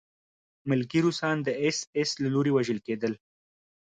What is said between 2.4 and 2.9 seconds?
وژل